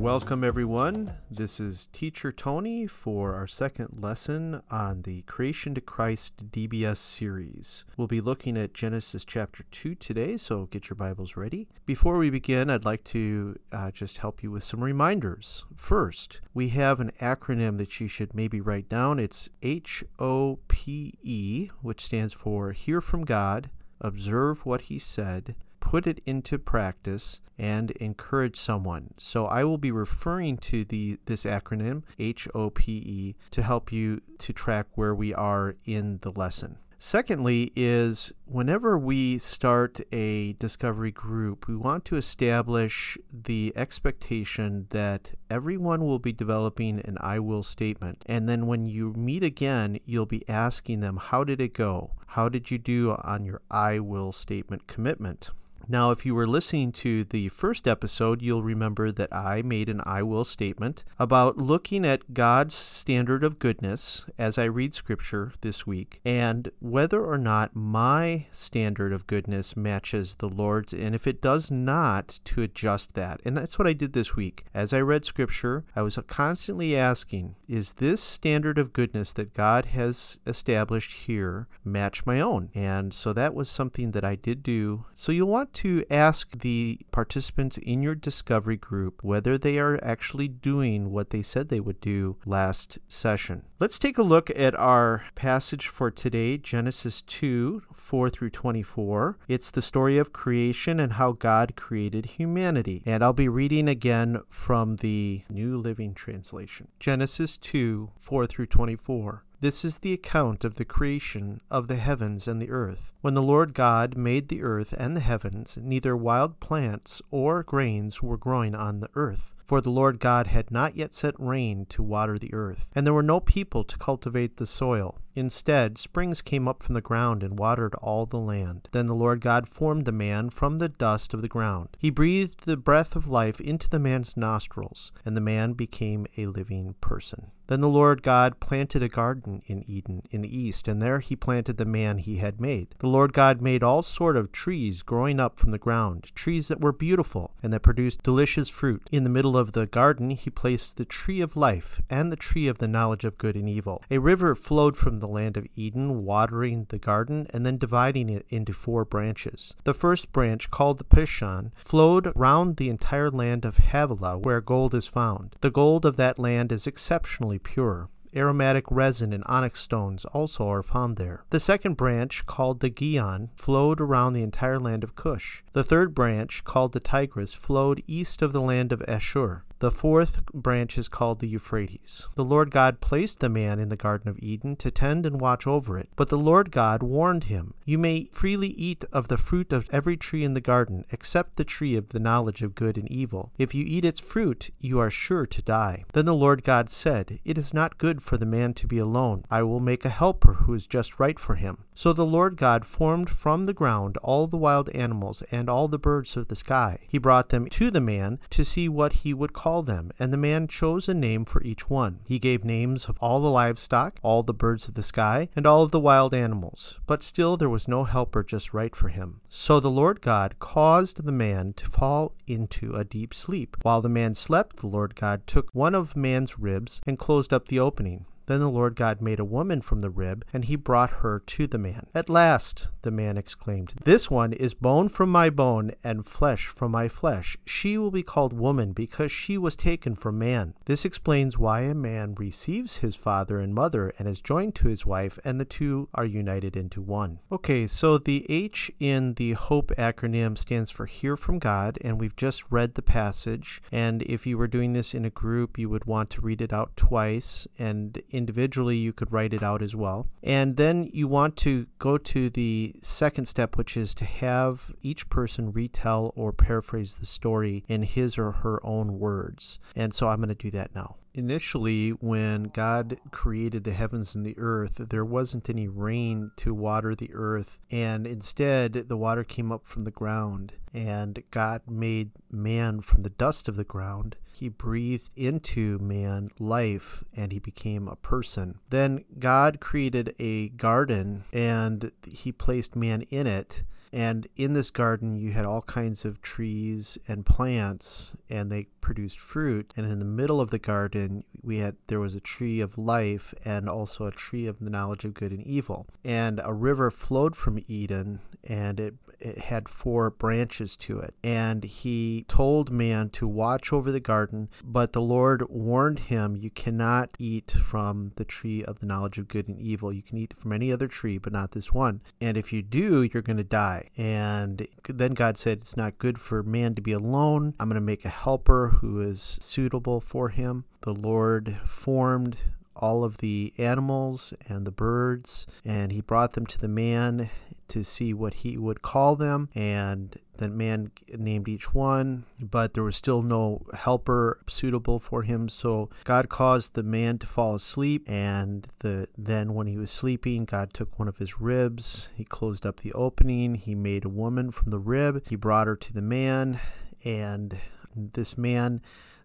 [0.00, 1.12] Welcome, everyone.
[1.30, 7.84] This is Teacher Tony for our second lesson on the Creation to Christ DBS series.
[7.98, 11.68] We'll be looking at Genesis chapter 2 today, so get your Bibles ready.
[11.84, 15.66] Before we begin, I'd like to uh, just help you with some reminders.
[15.76, 19.18] First, we have an acronym that you should maybe write down.
[19.18, 23.68] It's H O P E, which stands for Hear from God,
[24.00, 29.14] Observe What He Said, put it into practice and encourage someone.
[29.18, 34.86] So I will be referring to the this acronym HOPE to help you to track
[34.94, 36.78] where we are in the lesson.
[37.02, 45.32] Secondly, is whenever we start a discovery group, we want to establish the expectation that
[45.48, 48.22] everyone will be developing an I will statement.
[48.26, 52.12] And then when you meet again, you'll be asking them, How did it go?
[52.26, 55.52] How did you do on your I will statement commitment?
[55.88, 60.00] Now, if you were listening to the first episode, you'll remember that I made an
[60.04, 65.86] I will statement about looking at God's standard of goodness as I read scripture this
[65.86, 71.42] week and whether or not my standard of goodness matches the Lord's, and if it
[71.42, 73.40] does not, to adjust that.
[73.44, 74.64] And that's what I did this week.
[74.72, 79.86] As I read scripture, I was constantly asking, is this standard of goodness that God
[79.86, 82.70] has established here match my own?
[82.74, 85.06] And so that was something that I did do.
[85.14, 90.48] So you'll want to ask the participants in your discovery group whether they are actually
[90.48, 93.62] doing what they said they would do last session.
[93.78, 99.38] Let's take a look at our passage for today, Genesis 2 4 through 24.
[99.48, 103.02] It's the story of creation and how God created humanity.
[103.06, 106.88] And I'll be reading again from the New Living Translation.
[106.98, 109.44] Genesis 2 4 through 24.
[109.62, 113.12] This is the account of the creation of the heavens and the earth.
[113.20, 118.22] When the Lord God made the earth and the heavens, neither wild plants or grains
[118.22, 122.02] were growing on the earth for the Lord God had not yet sent rain to
[122.02, 125.20] water the earth, and there were no people to cultivate the soil.
[125.36, 128.88] Instead, springs came up from the ground and watered all the land.
[128.90, 131.90] Then the Lord God formed the man from the dust of the ground.
[132.00, 136.46] He breathed the breath of life into the man's nostrils, and the man became a
[136.46, 137.52] living person.
[137.68, 141.36] Then the Lord God planted a garden in Eden in the east, and there he
[141.36, 142.96] planted the man he had made.
[142.98, 146.80] The Lord God made all sort of trees growing up from the ground, trees that
[146.80, 149.08] were beautiful and that produced delicious fruit.
[149.12, 152.68] In the middle of the garden he placed the tree of life and the tree
[152.68, 154.02] of the knowledge of good and evil.
[154.10, 158.46] A river flowed from the land of Eden, watering the garden and then dividing it
[158.48, 159.74] into four branches.
[159.84, 164.94] The first branch, called the Pishon, flowed round the entire land of Havilah, where gold
[164.94, 165.56] is found.
[165.60, 168.08] The gold of that land is exceptionally pure.
[168.34, 171.44] Aromatic resin and onyx stones also are found there.
[171.50, 175.62] The second branch, called the Gihon, flowed around the entire land of Cush.
[175.72, 179.62] The third branch, called the Tigris, flowed east of the land of Asshur.
[179.80, 182.28] The fourth branch is called the Euphrates.
[182.34, 185.66] The Lord God placed the man in the Garden of Eden to tend and watch
[185.66, 186.10] over it.
[186.16, 190.18] But the Lord God warned him, You may freely eat of the fruit of every
[190.18, 193.52] tree in the garden, except the tree of the knowledge of good and evil.
[193.56, 196.04] If you eat its fruit, you are sure to die.
[196.12, 199.46] Then the Lord God said, It is not good for the man to be alone.
[199.50, 201.84] I will make a helper who is just right for him.
[202.00, 205.98] So the Lord God formed from the ground all the wild animals and all the
[205.98, 207.00] birds of the sky.
[207.06, 210.38] He brought them to the man to see what he would call them, and the
[210.38, 212.20] man chose a name for each one.
[212.24, 215.82] He gave names of all the livestock, all the birds of the sky, and all
[215.82, 219.42] of the wild animals, but still there was no helper just right for him.
[219.50, 223.76] So the Lord God caused the man to fall into a deep sleep.
[223.82, 227.68] While the man slept, the Lord God took one of man's ribs and closed up
[227.68, 228.24] the opening.
[228.50, 231.68] Then the Lord God made a woman from the rib, and he brought her to
[231.68, 232.08] the man.
[232.12, 236.90] At last, the man exclaimed, This one is bone from my bone and flesh from
[236.90, 237.56] my flesh.
[237.64, 240.74] She will be called woman because she was taken from man.
[240.86, 245.06] This explains why a man receives his father and mother and is joined to his
[245.06, 247.38] wife, and the two are united into one.
[247.52, 252.34] Okay, so the H in the HOPE acronym stands for Hear from God, and we've
[252.34, 253.80] just read the passage.
[253.92, 256.72] And if you were doing this in a group, you would want to read it
[256.72, 260.26] out twice and in individually, you could write it out as well.
[260.42, 265.28] And then you want to go to the second step, which is to have each
[265.28, 269.78] person retell or paraphrase the story in his or her own words.
[269.94, 271.16] And so I'm going to do that now.
[271.32, 277.14] Initially, when God created the heavens and the earth, there wasn't any rain to water
[277.14, 280.72] the earth, and instead the water came up from the ground.
[280.92, 284.36] And God made man from the dust of the ground.
[284.52, 288.80] He breathed into man life, and he became a person.
[288.90, 295.36] Then God created a garden, and he placed man in it and in this garden,
[295.36, 299.92] you had all kinds of trees and plants, and they produced fruit.
[299.96, 303.54] And in the middle of the garden, we had there was a tree of life
[303.64, 306.06] and also a tree of the knowledge of good and evil.
[306.24, 311.34] And a river flowed from Eden, and it it had four branches to it.
[311.42, 316.70] And he told man to watch over the garden, but the Lord warned him, You
[316.70, 320.12] cannot eat from the tree of the knowledge of good and evil.
[320.12, 322.20] You can eat from any other tree, but not this one.
[322.40, 323.99] And if you do, you're going to die.
[324.16, 327.74] And then God said, It's not good for man to be alone.
[327.78, 330.84] I'm going to make a helper who is suitable for him.
[331.02, 332.56] The Lord formed
[332.96, 337.50] all of the animals and the birds, and he brought them to the man
[337.90, 339.68] to see what he would call them.
[339.74, 345.68] And the man named each one, but there was still no helper suitable for him.
[345.68, 350.64] So God caused the man to fall asleep, and the then when he was sleeping,
[350.64, 352.28] God took one of his ribs.
[352.34, 353.76] He closed up the opening.
[353.76, 355.42] He made a woman from the rib.
[355.48, 356.78] He brought her to the man,
[357.24, 357.78] and
[358.14, 359.00] this man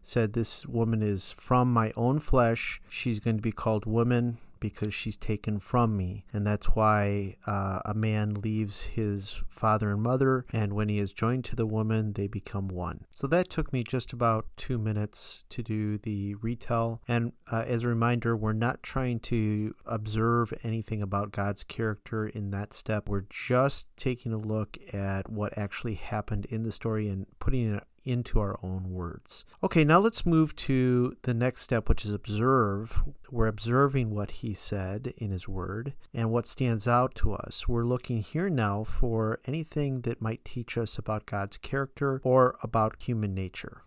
[0.07, 2.81] said, This woman is from my own flesh.
[2.89, 6.25] She's going to be called woman because she's taken from me.
[6.33, 11.13] And that's why uh, a man leaves his father and mother, and when he is
[11.13, 13.05] joined to the woman, they become one.
[13.11, 17.01] So that took me just about two minutes to do the retell.
[17.07, 22.51] And uh, as a reminder, we're not trying to observe anything about God's character in
[22.51, 23.07] that step.
[23.07, 27.83] We're just taking a look at what actually happened in the story and putting it
[28.05, 29.43] into our own words.
[29.63, 33.03] Okay, now let's move to the next step, which is observe.
[33.31, 37.67] We're observing what he said in his word and what stands out to us.
[37.67, 43.01] We're looking here now for anything that might teach us about God's character or about
[43.01, 43.81] human nature.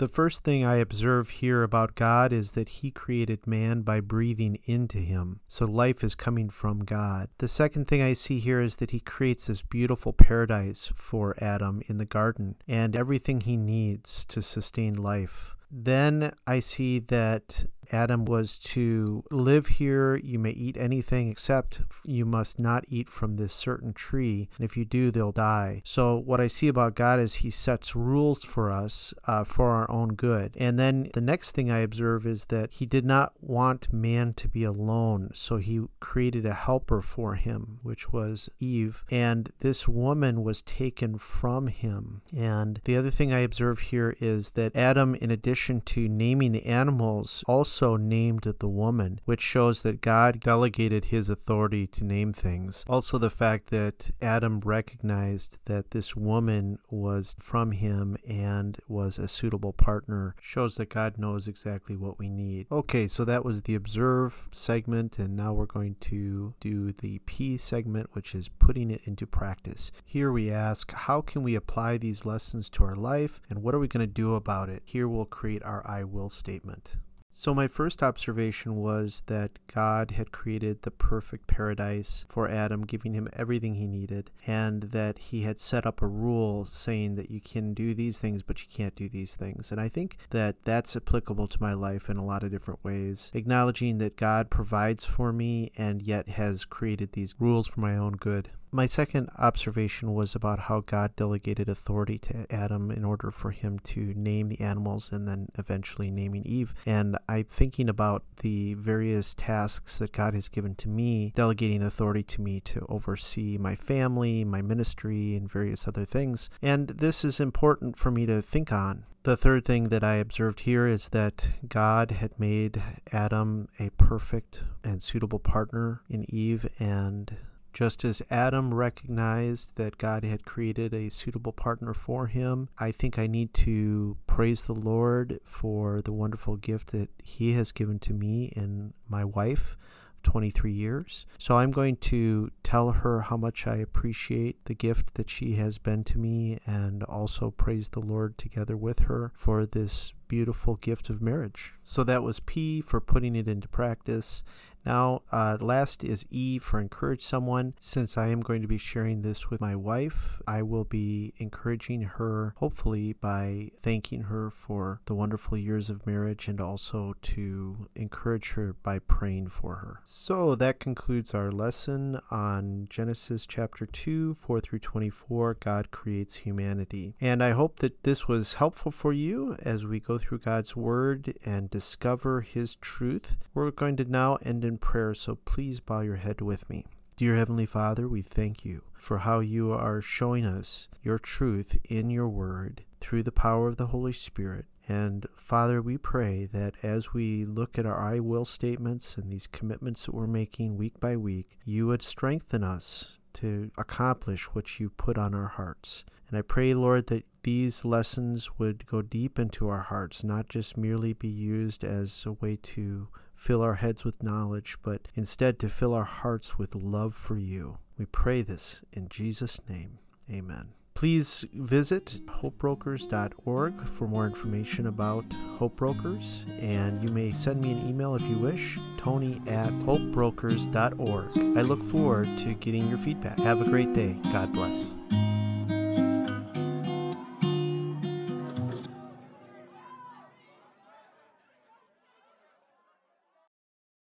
[0.00, 4.56] The first thing I observe here about God is that He created man by breathing
[4.64, 5.40] into him.
[5.46, 7.28] So life is coming from God.
[7.36, 11.82] The second thing I see here is that He creates this beautiful paradise for Adam
[11.86, 15.54] in the garden and everything he needs to sustain life.
[15.70, 20.16] Then I see that Adam was to live here.
[20.16, 24.48] You may eat anything except you must not eat from this certain tree.
[24.56, 25.82] And if you do, they'll die.
[25.84, 29.90] So, what I see about God is He sets rules for us uh, for our
[29.90, 30.56] own good.
[30.58, 34.48] And then the next thing I observe is that He did not want man to
[34.48, 35.30] be alone.
[35.34, 39.04] So, He created a helper for him, which was Eve.
[39.10, 42.22] And this woman was taken from him.
[42.36, 46.66] And the other thing I observe here is that Adam, in addition to naming the
[46.66, 52.32] animals, also also named the woman, which shows that God delegated his authority to name
[52.32, 52.84] things.
[52.86, 59.28] Also, the fact that Adam recognized that this woman was from him and was a
[59.28, 62.66] suitable partner shows that God knows exactly what we need.
[62.70, 67.56] Okay, so that was the observe segment, and now we're going to do the P
[67.56, 69.90] segment, which is putting it into practice.
[70.04, 73.78] Here we ask, how can we apply these lessons to our life, and what are
[73.78, 74.82] we going to do about it?
[74.84, 76.96] Here we'll create our I will statement.
[77.32, 83.14] So, my first observation was that God had created the perfect paradise for Adam, giving
[83.14, 87.40] him everything he needed, and that he had set up a rule saying that you
[87.40, 89.70] can do these things, but you can't do these things.
[89.70, 93.30] And I think that that's applicable to my life in a lot of different ways.
[93.32, 98.14] Acknowledging that God provides for me and yet has created these rules for my own
[98.14, 98.50] good.
[98.72, 103.80] My second observation was about how God delegated authority to Adam in order for him
[103.80, 106.72] to name the animals and then eventually naming Eve.
[106.86, 112.22] And I'm thinking about the various tasks that God has given to me, delegating authority
[112.22, 116.48] to me to oversee my family, my ministry, and various other things.
[116.62, 119.04] And this is important for me to think on.
[119.24, 124.62] The third thing that I observed here is that God had made Adam a perfect
[124.82, 127.36] and suitable partner in Eve, and
[127.72, 133.18] just as Adam recognized that God had created a suitable partner for him, I think
[133.18, 138.12] I need to praise the Lord for the wonderful gift that He has given to
[138.12, 139.76] me and my wife.
[140.22, 141.26] 23 years.
[141.38, 145.78] So I'm going to tell her how much I appreciate the gift that she has
[145.78, 151.10] been to me and also praise the Lord together with her for this beautiful gift
[151.10, 151.74] of marriage.
[151.82, 154.44] So that was P for putting it into practice.
[154.84, 157.74] Now, uh, last is E for encourage someone.
[157.76, 162.02] Since I am going to be sharing this with my wife, I will be encouraging
[162.02, 168.52] her, hopefully, by thanking her for the wonderful years of marriage and also to encourage
[168.52, 170.00] her by praying for her.
[170.04, 175.54] So that concludes our lesson on Genesis chapter 2, 4 through 24.
[175.60, 177.14] God creates humanity.
[177.20, 181.34] And I hope that this was helpful for you as we go through God's Word
[181.44, 183.36] and discover His truth.
[183.54, 186.86] We're going to now end in prayer, so please bow your head with me.
[187.16, 192.08] Dear Heavenly Father, we thank you for how you are showing us your truth in
[192.08, 194.66] your word through the power of the Holy Spirit.
[194.88, 199.48] And Father, we pray that as we look at our I will statements and these
[199.48, 204.88] commitments that we're making week by week, you would strengthen us to accomplish what you
[204.90, 206.04] put on our hearts.
[206.28, 210.76] And I pray, Lord, that these lessons would go deep into our hearts, not just
[210.76, 215.68] merely be used as a way to fill our heads with knowledge, but instead to
[215.68, 217.78] fill our hearts with love for you.
[217.98, 219.98] We pray this in Jesus' name.
[220.30, 220.74] Amen.
[220.94, 225.24] Please visit hopebrokers.org for more information about
[225.58, 231.56] Hope Brokers, and you may send me an email if you wish, tony at hopebrokers.org.
[231.56, 233.38] I look forward to getting your feedback.
[233.38, 234.18] Have a great day.
[234.30, 234.94] God bless.